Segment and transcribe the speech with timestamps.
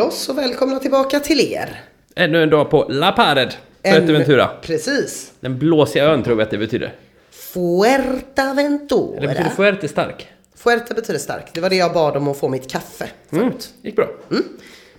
[0.00, 1.80] till oss och välkomna tillbaka till er.
[2.16, 3.54] Ännu en dag på La Pared,
[3.84, 4.50] Fuerteventura.
[4.62, 5.32] Precis.
[5.40, 6.94] Den blåsiga ön tror vi att det betyder.
[7.30, 9.20] Fuerteventura.
[9.20, 10.28] Det betyder Fuerte stark.
[10.56, 11.44] Fuerte betyder stark.
[11.54, 13.68] Det var det jag bad om att få mitt kaffe Mm, förut.
[13.82, 14.06] gick bra.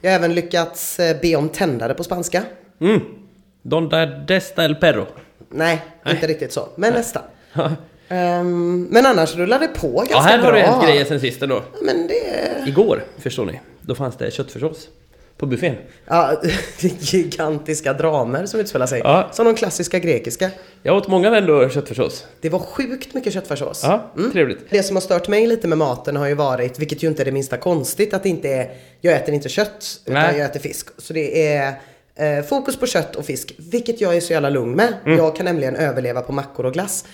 [0.02, 2.44] Jag har även lyckats eh, be om tändare på spanska.
[2.82, 3.00] Mm.
[3.62, 5.06] Donda desta el perro.
[5.50, 6.68] Nej, inte riktigt så.
[6.76, 7.24] Men nästan.
[8.08, 10.46] Ehm, men annars rullar det på ganska Ja, här bra.
[10.48, 11.64] har det hänt grejer sen sist ändå.
[11.82, 12.70] Men det...
[12.70, 14.90] Igår, förstår ni, då fanns det köttfärssås
[15.38, 15.76] på buffén.
[16.06, 16.42] Ja,
[17.00, 19.02] gigantiska dramer som utspelar sig.
[19.04, 19.30] Ja.
[19.32, 20.50] Som de klassiska grekiska.
[20.84, 22.26] Jag åt många vändor köttfärssås.
[22.42, 23.82] Det var sjukt mycket köttfärssås.
[23.84, 24.60] Ja, trevligt.
[24.70, 27.26] Det som har stört mig lite med maten har ju varit, vilket ju inte är
[27.26, 30.38] det minsta konstigt, att det inte är, jag äter inte kött, utan Nej.
[30.38, 30.88] jag äter fisk.
[30.98, 31.74] Så det är
[32.16, 34.94] eh, fokus på kött och fisk, vilket jag är så jävla lugn med.
[35.06, 35.18] Mm.
[35.18, 37.06] Jag kan nämligen överleva på mackor och glass.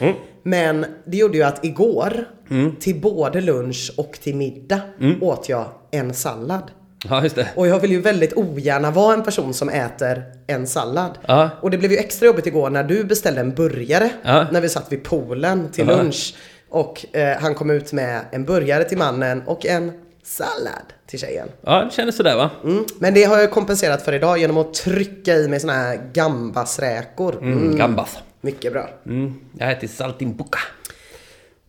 [0.44, 2.76] Men det gjorde ju att igår, Mm.
[2.76, 4.80] till både lunch och till middag,
[5.22, 6.72] åt jag en sallad.
[7.09, 7.48] Ja, just det.
[7.56, 11.17] Och jag vill ju väldigt ogärna vara en person som äter en sallad.
[11.28, 11.50] Ja.
[11.61, 14.45] Och det blev ju extra jobbigt igår när du beställde en burgare Ja.
[14.52, 16.36] när vi satt vid poolen till lunch.
[16.70, 19.92] Och eh, han kom ut med en burgare till mannen och en
[20.28, 21.47] sallad till tjejen.
[21.61, 22.50] Ja, det kändes sådär va?
[22.64, 22.86] Mm.
[23.00, 27.38] Men det har jag kompenserat för idag genom att trycka i mig såna här gambasräkor.
[27.42, 27.58] Mm.
[27.58, 27.75] Mm.
[27.78, 28.17] Gambas.
[28.42, 28.89] Mycket bra.
[29.05, 29.33] Mm.
[29.59, 30.59] Jag äter saltimbocca.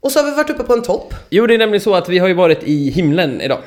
[0.00, 1.14] Och så har vi varit uppe på en topp.
[1.30, 3.58] Jo, det är nämligen så att vi har ju varit i himlen idag.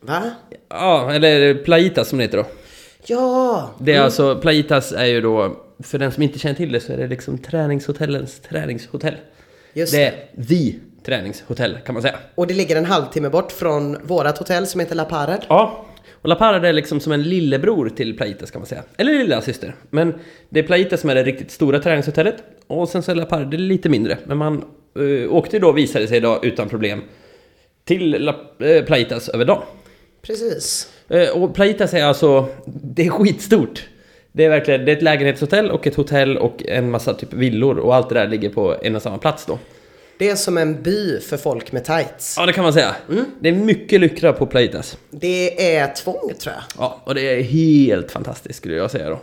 [0.00, 0.30] Va?
[0.68, 2.44] Ja, eller Playitas som det heter då.
[3.06, 3.70] Ja!
[3.78, 6.92] Det är alltså, Playitas är ju då, för den som inte känner till det så
[6.92, 9.16] är det liksom träningshotellens träningshotell.
[9.72, 10.42] Just Det det.
[10.42, 12.16] är the träningshotell kan man säga.
[12.34, 15.42] Och det ligger en halvtimme bort från vårat hotell som heter La Parade.
[15.48, 15.84] Ja.
[16.12, 18.82] Och La Parade är liksom som en lillebror till Playitas kan man säga.
[18.96, 19.74] Eller lilla syster.
[19.90, 20.14] Men
[20.48, 22.34] det är Playitas som är det riktigt stora träningshotellet.
[22.66, 24.18] Och sen så är La Parade lite mindre.
[24.24, 24.64] Men man
[24.98, 27.02] uh, åkte då, visade sig idag, utan problem
[27.84, 29.62] till La, eh, Playitas över dagen.
[30.22, 30.92] Precis.
[31.08, 33.88] Eh, Och Playitas är alltså, det är skitstort.
[34.32, 37.78] Det är verkligen, det är ett lägenhetshotell och ett hotell och en massa typ villor
[37.78, 39.58] och allt det där ligger på en och samma plats då.
[40.18, 42.34] Det är som en by för folk med tights.
[42.38, 42.94] Ja, det kan man säga.
[43.40, 44.96] Det är mycket lyckra på Playitas.
[45.10, 46.62] Det är tvång tror jag.
[46.78, 49.20] Ja, och det är helt fantastiskt skulle jag säga då.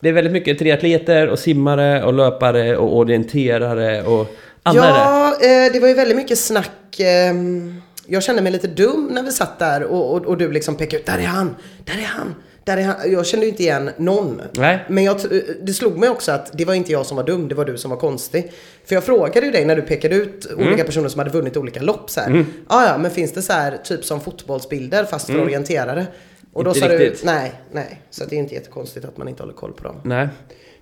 [0.00, 4.26] Det är väldigt mycket triatleter och simmare och löpare och orienterare och
[4.62, 4.98] alla är det.
[5.46, 7.00] Ja, eh, det var ju väldigt mycket snack.
[7.00, 10.76] ehm, Jag kände mig lite dum när vi satt där och, och, och du liksom
[10.76, 12.34] pekade ut, där är han, där är han,
[12.64, 13.12] där är han.
[13.12, 14.40] Jag kände ju inte igen någon.
[14.52, 14.78] Nej.
[14.88, 15.16] Men jag,
[15.62, 17.78] det slog mig också att det var inte jag som var dum, det var du
[17.78, 18.52] som var konstig.
[18.84, 20.68] För jag frågade ju dig när du pekade ut Mm.
[20.68, 22.44] olika personer som hade vunnit olika lopp så här.
[22.66, 26.06] Ah, ja, men finns det så här typ som fotbollsbilder fast för orienterare?
[26.52, 26.82] Och då Mm.
[26.84, 27.20] Inte sa riktigt.
[27.20, 28.00] du, nej, nej.
[28.10, 29.96] Så det är inte jättekonstigt att man inte håller koll på dem.
[30.04, 30.28] Nej.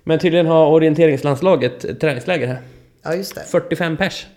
[0.03, 2.59] Men tydligen har orienteringslandslaget ett träningsläger här.
[3.03, 3.41] Ja, just det.
[3.41, 4.27] 45 pers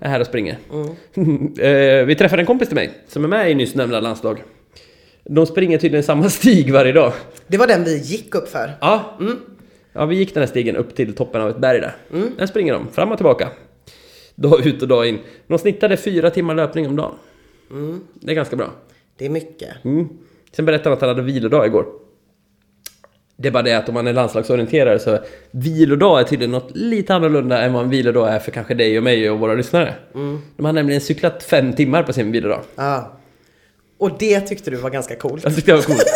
[0.00, 0.58] är här och springer.
[1.60, 4.42] Eh, Vi träffade en kompis till mig som är med i nyss nämnda landslag.
[5.28, 7.12] De springer tydligen samma stig varje dag.
[7.46, 8.70] Det var den vi gick upp för.
[8.80, 9.18] Ja,
[9.92, 11.96] ja vi gick den här stigen upp till toppen av ett berg där.
[12.38, 13.48] Där springer de, fram och tillbaka.
[14.34, 15.18] Dag ut och dag in.
[15.46, 17.14] De snittade fyra timmar löpning om dagen.
[18.14, 18.70] Det är ganska bra.
[19.18, 19.84] Det är mycket.
[19.84, 20.08] Mm.
[20.52, 21.86] Sen berättade han att han hade vilodag igår.
[23.36, 25.18] Det är bara det att om man är landslagsorienterare så
[25.50, 29.04] vilodag är tydligen något lite annorlunda än vad en vilodag är för kanske dig och
[29.04, 29.94] mig och våra lyssnare.
[30.56, 32.60] De har nämligen cyklat fem timmar på sin vilodag.
[32.76, 33.12] Ja.
[33.98, 35.44] Och det tyckte du var ganska coolt.
[35.44, 36.04] Jag tyckte det var coolt.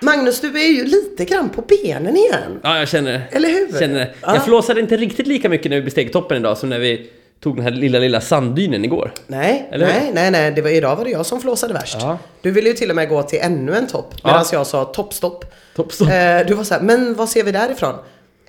[0.00, 2.60] Magnus, du är ju lite grann på benen igen.
[2.62, 3.22] Ja, jag känner det.
[3.30, 3.78] Eller hur?
[3.78, 4.14] Känner det.
[4.20, 4.34] Ja.
[4.34, 7.56] Jag flåsade inte riktigt lika mycket när vi besteg toppen idag som när vi tog
[7.56, 9.12] den här lilla, lilla sanddynen igår.
[9.26, 9.92] Nej, Eller hur?
[9.92, 10.52] nej, nej, nej.
[10.52, 11.96] Det var, idag var det jag som flåsade värst.
[12.00, 12.18] Ja.
[12.42, 14.14] Du ville ju till och med gå till ännu en topp.
[14.24, 15.44] Medan jag sa toppstopp.
[15.76, 16.08] Toppstopp.
[16.08, 17.94] Eh, du var så här, men vad ser vi därifrån?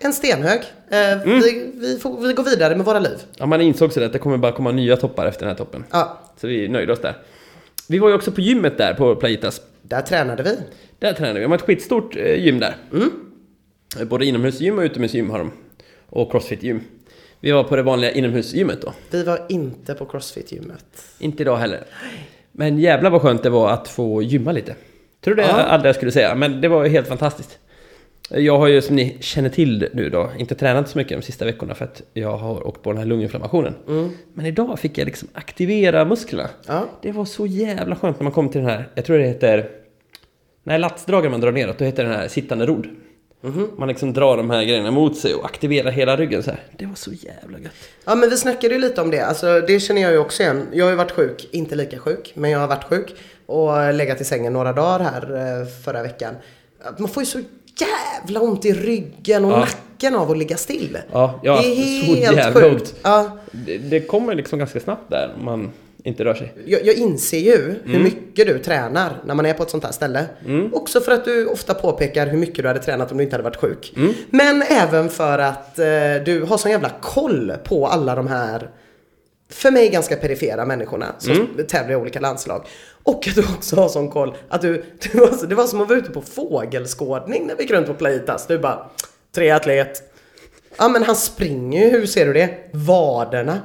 [0.01, 0.59] En stenhög.
[0.89, 1.39] Eh, Mm.
[1.39, 3.17] vi, vi, får, vi går vidare med våra liv.
[3.37, 5.83] Ja, man insåg så att det kommer bara komma nya toppar efter den här toppen.
[5.91, 7.13] Ja, Så vi nöjde oss där.
[7.87, 9.61] Vi var ju också på gymmet där på Playitas.
[9.81, 10.57] där tränade vi.
[10.99, 11.43] Där tränade vi.
[11.45, 12.75] De har ett skitstort eh, gym där.
[13.99, 15.51] Eh, Både inomhusgym och utomhusgym har de.
[16.09, 16.79] Och crossfit-gym.
[17.39, 18.93] Vi var på det vanliga inomhusgymmet då.
[19.11, 20.85] Vi var inte på crossfit-gymmet.
[21.19, 21.83] Inte idag heller.
[22.51, 24.75] Men jävla vad skönt det var att få gymma lite.
[25.23, 25.47] Tror det Ja.
[25.53, 27.57] aldrig jag skulle säga, men det var ju helt fantastiskt.
[28.31, 31.45] Jag har ju som ni känner till nu då, inte tränat så mycket de sista
[31.45, 33.73] veckorna för att jag har åkt på den här lunginflammationen.
[34.33, 36.49] Men idag fick jag liksom aktivera musklerna.
[36.67, 36.85] Ja.
[37.01, 39.69] Det var så jävla skönt när man kom till den här, jag tror det heter...
[40.63, 42.87] Nej, latsdragen man drar neråt, då heter den här sittande rodd.
[43.77, 46.59] Man liksom drar de här grejerna mot sig och aktiverar hela ryggen så här.
[46.77, 47.71] Det var så jävla gött.
[48.05, 49.25] Ja men vi snackade ju lite om det.
[49.25, 50.67] Alltså det känner jag ju också igen.
[50.73, 53.15] Jag har ju varit sjuk, inte lika sjuk, men jag har varit sjuk.
[53.45, 56.35] Och legat i sängen några dagar här eh, förra veckan.
[56.97, 57.39] Man får ju så
[57.81, 59.59] jävla ont i ryggen och Ja.
[59.59, 60.97] nacken av att ligga still.
[61.11, 62.95] Ja, ja, det är helt sjukt.
[63.01, 65.71] Ja, Det, det kommer liksom ganska snabbt där om man
[66.03, 66.53] inte rör sig.
[66.65, 67.77] jag, jag inser ju Mm.
[67.85, 70.25] hur mycket du tränar när man är på ett sånt här ställe.
[70.73, 73.43] Också för att du ofta påpekar hur mycket du hade tränat om du inte hade
[73.43, 73.93] varit sjuk.
[73.97, 74.13] Mm.
[74.29, 75.85] Men även för att eh,
[76.25, 78.69] du har sån jävla koll på alla de här
[79.51, 81.67] för mig ganska perifera människorna som Mm.
[81.67, 82.65] tävlar i olika landslag.
[83.03, 85.89] Och att du också har sån koll att du, du var, det var som att
[85.89, 88.47] vara ute på fågelskådning när vi gick runt på Playtas.
[88.47, 88.89] Du bara,
[89.35, 90.03] triatlet.
[90.77, 92.49] Ja men han springer ju, hur ser du det?
[92.73, 93.59] Vaderna.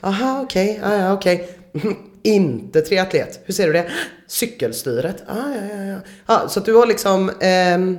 [0.00, 1.48] Aha okej, ja ja okej.
[2.22, 3.90] Inte triatlet, hur ser du det?
[4.26, 5.16] Cykelstyret.
[5.28, 5.98] Ah, ja, ja, ja.
[6.26, 6.48] ja.
[6.48, 7.98] Så att du har liksom, ehm,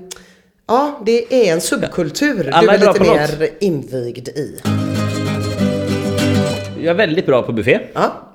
[0.68, 4.60] ja det är en subkultur Alla du är är lite mer invigd i.
[6.82, 7.80] Jag är väldigt bra på buffé.
[7.94, 8.34] Ja,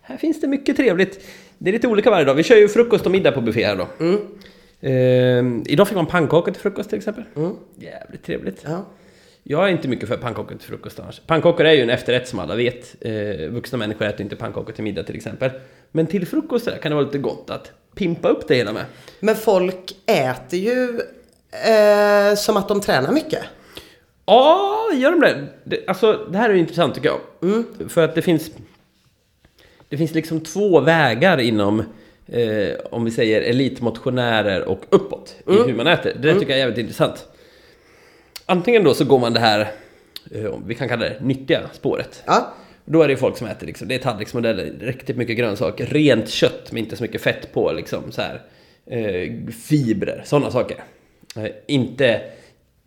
[0.00, 1.20] Här finns det mycket trevligt.
[1.58, 2.34] Det är lite olika varje dag.
[2.34, 3.86] Vi kör ju frukost och middag på buffé här då.
[4.88, 7.24] Ehm, idag fick man pannkakor till frukost till exempel.
[7.78, 8.62] Jävligt trevligt.
[8.68, 8.86] ja.
[9.42, 11.20] Jag är inte mycket för pannkakor till frukost annars.
[11.26, 12.96] Pannkakor är ju en efterrätt som alla vet.
[13.00, 15.50] Eh, vuxna människor äter inte pannkakor till middag till exempel.
[15.92, 18.84] Men till frukost där kan det vara lite gott att pimpa upp det hela med.
[19.20, 21.00] Men folk äter ju
[21.50, 23.42] eh, som att de tränar mycket.
[24.30, 25.46] Ja, gör de det?
[25.64, 25.88] det?
[25.88, 27.20] Alltså, det här är ju intressant tycker jag.
[27.90, 28.50] För att det finns...
[29.88, 31.82] Det finns liksom två vägar inom,
[32.26, 36.12] eh, om vi säger elitmotionärer och uppåt i hur man äter.
[36.20, 37.26] Det där tycker jag är jävligt intressant.
[38.46, 39.60] Antingen då så går man det här,
[40.30, 42.22] eh, vi kan kalla det nyttiga spåret.
[42.26, 42.54] Ja,
[42.84, 46.72] Då är det folk som äter liksom, det är tallriksmodeller, riktigt mycket grönsaker, rent kött
[46.72, 48.42] med inte så mycket fett på liksom så här.
[48.86, 50.76] Eh, fibrer, sådana saker.
[51.36, 52.20] Eh, inte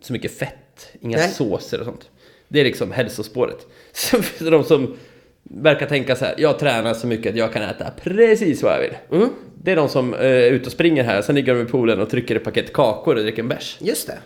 [0.00, 0.54] så mycket fett,
[1.00, 1.28] inga Nej.
[1.28, 2.10] såser och sånt.
[2.48, 3.66] Det är liksom hälsospåret.
[3.94, 4.96] Finns det de som
[5.42, 8.80] verkar tänka så här, jag tränar så mycket att jag kan äta precis vad jag
[8.80, 9.28] vill.
[9.62, 12.00] Det är de som eh, är ute och springer här, sen ligger de i poolen
[12.00, 13.76] och trycker ett paket kakor och dricker en bärs.
[13.80, 14.18] just det.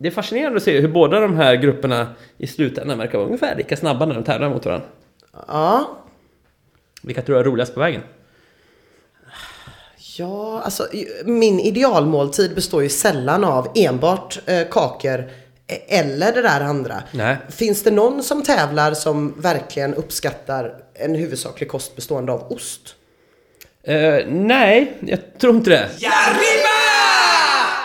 [0.00, 3.56] Det är fascinerande att se hur båda de här grupperna i slutändan verkar vara ungefär
[3.56, 4.86] lika snabba när de tävlar mot varandra.
[5.48, 5.98] Ja,
[7.02, 8.02] Vilka tror du är roligast på vägen?
[10.18, 10.86] Ja, alltså
[11.24, 15.24] min idealmåltid består ju sällan av enbart eh, kakor eh,
[15.88, 17.02] eller det där andra.
[17.12, 17.36] Nej.
[17.48, 22.94] Finns det någon som tävlar som verkligen uppskattar en huvudsaklig kost bestående av ost?
[23.82, 25.88] Eh, nej, jag tror inte det.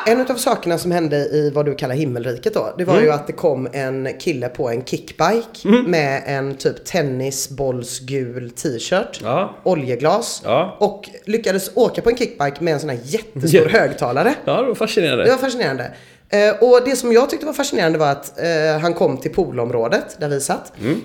[0.08, 3.06] En av sakerna som hände i vad du kallar himmelriket då, det var Mm.
[3.06, 9.56] ju att det kom en kille på en kickbike med en typ tennisbollsgul t-shirt, Ja.
[9.64, 10.78] oljeglas Ja.
[10.80, 13.80] och lyckades åka på en kickbike med en sån här jättestor Ja.
[13.80, 14.36] högtalare.
[14.46, 15.24] Ja, det var fascinerande.
[15.24, 15.92] Det var fascinerande.
[16.34, 20.16] Eh, och det som jag tyckte var fascinerande var att eh, han kom till poolområdet
[20.20, 20.74] där vi satt.
[20.82, 21.02] Mm.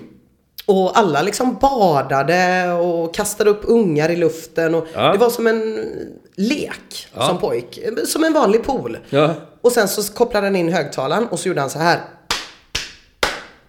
[0.65, 4.75] Och alla liksom badade och kastade upp ungar i luften.
[4.75, 5.11] Och Ja.
[5.11, 5.85] Det var som en
[6.35, 7.27] lek Ja.
[7.27, 7.79] som pojk.
[8.07, 8.97] Som en vanlig pool.
[9.09, 9.33] Ja.
[9.61, 11.99] Och sen så kopplade han in högtalaren och så gjorde han så här.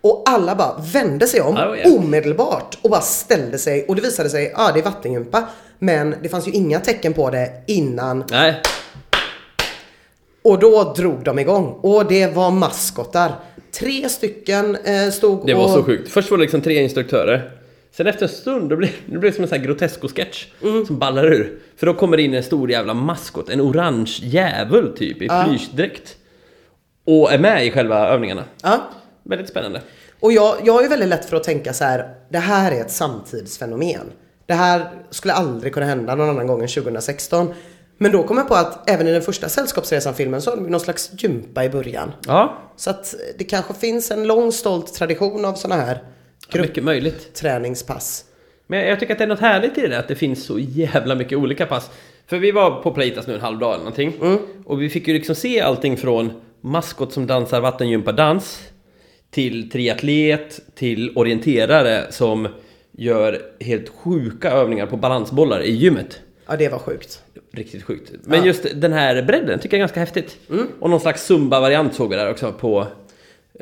[0.00, 1.98] Och alla bara vände sig om var jävligt.
[1.98, 3.84] omedelbart och bara ställde sig.
[3.88, 5.44] Och det visade sig, ja ah, det är vattengympa.
[5.78, 8.62] Men det fanns ju inga tecken på det innan Nej.
[10.50, 11.79] Och då drog de igång.
[11.82, 13.32] Och det var maskotar.
[13.73, 15.70] Tre stycken eh, stod Det var och...
[15.70, 16.11] så sjukt.
[16.11, 17.50] Först var det liksom tre instruktörer.
[17.93, 20.87] Sen efter en stund, då blev det blev som en sån här grotesko-sketch Mm.
[20.87, 21.59] som ballar ur.
[21.76, 26.16] För då kommer det in en stor jävla maskot, en orange djävul typ i plyschdräkt.
[27.07, 28.45] Och är med i själva övningarna.
[28.62, 28.78] Ja.
[29.23, 29.80] Väldigt spännande.
[30.21, 32.14] Och jag, jag är väldigt lätt för att tänka så här.
[32.30, 34.07] Det här är ett samtidsfenomen.
[34.47, 37.54] Det här skulle aldrig kunna hända någon annan gång än 2016.
[38.02, 40.80] Men då kom jag på att även i den första Sällskapsresan-filmen så har de någon
[40.80, 42.12] slags gympa i början.
[42.26, 46.02] Ja, Så att det kanske finns en lång stolt tradition av sådana här
[46.54, 47.14] mycket möjligt.
[47.25, 48.25] gruppträningspass.
[48.66, 50.59] Men jag tycker att det är något härligt i det där, att det finns så
[50.59, 51.90] jävla mycket olika pass.
[52.26, 54.12] För vi var på Playtas nu en halv dag eller någonting.
[54.64, 58.61] Och vi fick ju liksom se allting från maskot som dansar vattengympardans
[59.30, 62.49] till triatlet, till orienterare som
[62.92, 66.21] gör helt sjuka övningar på balansbollar i gymmet.
[66.50, 67.23] Ja, det var sjukt.
[67.52, 68.11] Riktigt sjukt.
[68.25, 68.47] Men Ja.
[68.47, 70.37] just den här bredden tycker jag är ganska häftigt.
[70.80, 72.87] Och någon slags zumba-variant såg vi där också på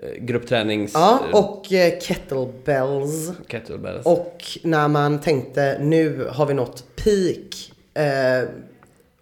[0.02, 0.90] eh, grupptränings...
[0.95, 3.30] Ja, och eh, kettlebells.
[3.49, 4.07] kettlebells.
[4.07, 8.49] Och när man tänkte nu har vi nått peak eh,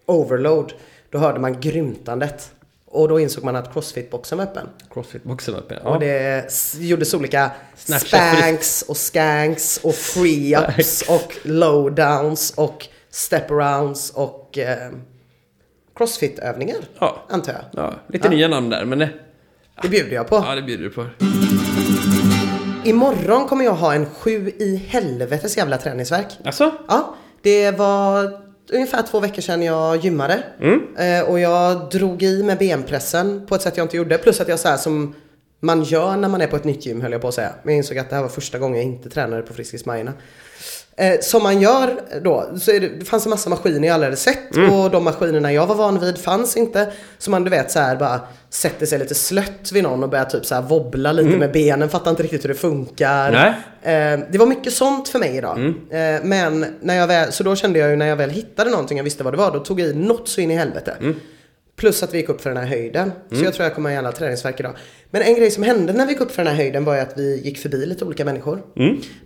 [0.05, 0.73] overload,
[1.09, 2.51] då hörde man grymtandet.
[2.85, 4.67] Och då insåg man att crossfit-boxen var öppen.
[4.93, 5.77] Crossfit-boxen uppe.
[5.77, 5.99] Och Ja.
[5.99, 8.05] det s- gjordes olika Snatcha
[8.37, 14.91] spanks och skanks och free-ups och low-downs och step-arounds och eh,
[15.95, 16.77] crossfit-övningar.
[16.99, 17.25] Ja.
[17.29, 17.61] Antar jag.
[17.83, 19.09] ja, lite nya namn där, men det,
[19.81, 20.35] Det bjuder jag på.
[20.35, 21.05] ja, det bjuder du på.
[22.83, 26.27] Imorgon kommer jag ha en sju i helvetes jävla träningsverk.
[26.45, 26.71] Alltså?
[26.87, 28.41] Ja, det var
[28.73, 30.43] ungefär två veckor sedan jag gymmade.
[30.97, 34.17] Eh, och jag drog i med benpressen på ett sätt jag inte gjorde.
[34.17, 35.15] Plus att jag så här som
[35.59, 37.51] man gör när man är på ett nytt gym höll jag på att säga.
[37.63, 40.13] Men jag insåg att det här var första gången jag inte tränade på Friskis Majorna.
[40.99, 44.17] Eh, som man gör då, så det, det fanns en massa maskiner jag aldrig hade
[44.17, 46.91] sett och de maskinerna jag var van vid fanns inte.
[47.17, 50.25] Så man du vet så här bara sätter sig lite slött vid någon och börjar
[50.25, 53.31] typ så här wobbla lite med benen, fattar inte riktigt hur det funkar.
[53.81, 55.57] Eh, det var mycket sånt för mig idag.
[55.91, 58.97] Eh, men när jag väl, så då kände jag ju när jag väl hittade någonting
[58.97, 60.95] jag visste vad det var, då tog jag i något så in i helvete.
[61.77, 63.11] Plus att vi gick upp för den här höjden.
[63.29, 64.75] Så jag tror jag kommer ha jävla träningsvärk idag.
[65.11, 67.01] Men en grej som hände när vi gick upp för den här höjden var ju
[67.01, 68.61] att vi gick förbi lite olika människor.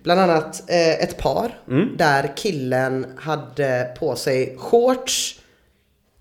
[0.04, 1.60] Bland annat eh, ett par
[1.98, 5.40] där killen hade på sig shorts,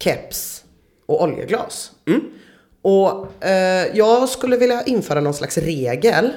[0.02, 0.64] keps
[1.06, 1.92] och oljeglas.
[2.82, 6.30] Och eh, jag skulle vilja införa någon slags regel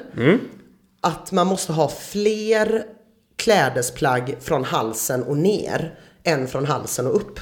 [1.02, 2.84] att man måste ha fler
[3.36, 7.40] klädesplagg från halsen och ner än från halsen och upp.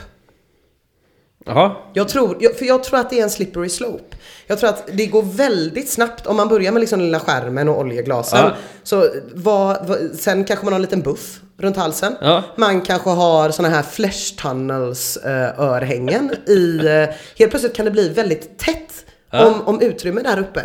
[1.45, 1.71] Jaha.
[1.93, 4.15] Jag tror, för jag tror att det är en slippery slope.
[4.47, 7.69] Jag tror att det går väldigt snabbt om man börjar med liksom den lilla skärmen
[7.69, 8.39] och oljeglasen.
[8.39, 8.51] Ja.
[8.83, 12.15] Så vad, vad, sen kanske man har en liten buff runt halsen.
[12.21, 12.43] Ja.
[12.55, 16.77] Man kanske har såna här flesh tunnels eh, örhängen i...
[16.87, 19.45] Eh, helt plötsligt kan det bli väldigt tätt Ja.
[19.45, 20.61] om, om utrymme där uppe.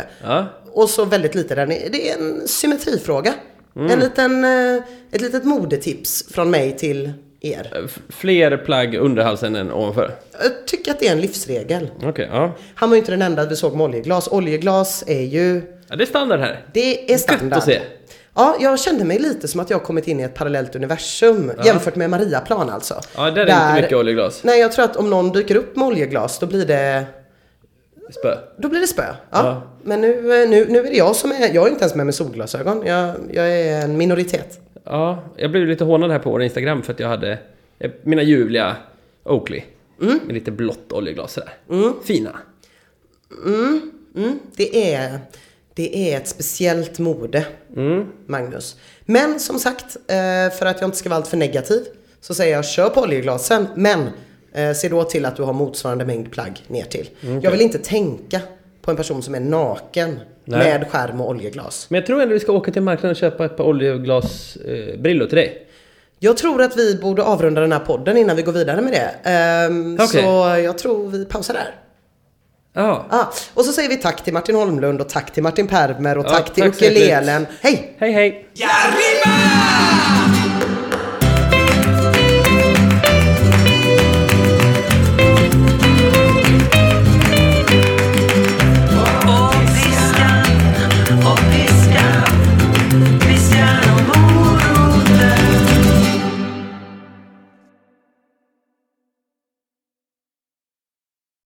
[0.73, 1.89] Och så väldigt lite där nere.
[1.91, 3.33] Det är en symmetrifråga.
[3.75, 3.91] Mm.
[3.91, 7.81] En liten, eh, ett litet modetips från mig till er.
[7.85, 10.11] F- Fler plagg under halsen än ovanför?
[10.41, 11.89] Jag tycker att det är en livsregel.
[12.03, 12.55] Okej, ja.
[12.75, 14.27] Han var ju inte den enda vi såg med oljeglas.
[14.31, 15.95] Oljeglas är ju, ja.
[15.95, 16.65] Det är standard här.
[16.73, 17.47] det är standard.
[17.49, 17.81] Gött att se.
[18.35, 21.95] Ja, jag kände mig lite som att jag kommit in i ett parallellt universum jämfört
[21.95, 23.01] med Mariaplan alltså.
[23.15, 24.43] Ja, där är inte mycket oljeglas.
[24.43, 27.05] Nej, jag tror att om någon dyker upp med oljeglas då blir det,
[28.19, 28.37] Spö.
[28.57, 29.03] då blir det spö.
[29.03, 29.15] Ja.
[29.31, 29.61] Ja.
[29.83, 32.05] Men nu, eh, nu, nu är det jag som är, jag är inte ens med
[32.05, 32.83] med solglasögon.
[32.85, 34.59] Jag, jag är en minoritet.
[34.89, 37.39] Ja, jag blev lite hånad här på vår Instagram för att jag hade
[37.79, 38.75] eh, mina ljuvliga
[39.23, 39.61] Oakley.
[40.25, 41.53] Med lite blått oljeglas sådär.
[42.03, 42.39] Fina.
[43.45, 45.19] Mm, det, är,
[45.73, 47.45] det är ett speciellt mode,
[48.25, 48.77] Magnus.
[49.05, 51.85] Men som sagt, eh, för att jag inte ska vara alltför negativ
[52.21, 53.67] så säger jag kör på oljeglasen.
[53.75, 54.09] Men
[54.53, 57.09] eh, se då till att du har motsvarande mängd plagg ner till.
[57.41, 58.41] Jag vill inte tänka
[58.87, 60.59] på en person som är naken Nej.
[60.59, 61.89] med skärm och oljeglas.
[61.89, 65.29] Men jag tror ändå vi ska åka till marknaden och köpa ett par oljeglasbrillor eh,
[65.29, 65.67] till dig.
[66.19, 69.29] Jag tror att vi borde avrunda den här podden innan vi går vidare med det.
[69.29, 70.07] Ehm, Okej.
[70.21, 70.27] Så
[70.63, 71.75] jag tror vi pausar där.
[72.73, 73.05] Ja.
[73.09, 76.25] Ah, och så säger vi tack till Martin Holmlund och tack till Martin Permer och
[76.25, 77.47] Ja, tack till tack ukulelen.
[77.61, 77.95] Hej!
[77.97, 78.49] Hej hej!
[78.53, 80.26] ¡Y arriba!